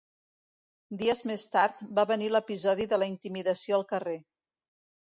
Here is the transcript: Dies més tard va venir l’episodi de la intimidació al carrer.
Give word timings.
Dies 1.01 1.21
més 1.33 1.43
tard 1.57 1.85
va 2.01 2.07
venir 2.13 2.33
l’episodi 2.33 2.91
de 2.95 3.03
la 3.03 3.13
intimidació 3.15 3.81
al 3.81 3.89
carrer. 3.97 4.21